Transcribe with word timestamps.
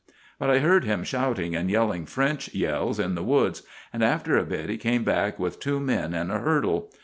But 0.39 0.49
I 0.49 0.57
heard 0.57 0.83
him 0.83 1.03
shouting 1.03 1.55
and 1.55 1.69
yelling 1.69 2.07
French 2.07 2.55
yells 2.55 2.99
in 2.99 3.13
the 3.13 3.21
woods, 3.21 3.61
and 3.93 4.03
after 4.03 4.35
a 4.35 4.43
bit 4.43 4.67
he 4.67 4.77
came 4.77 5.03
back 5.03 5.37
with 5.37 5.59
two 5.59 5.79
men 5.79 6.15
and 6.15 6.31
a 6.31 6.39
hurdle. 6.39 6.91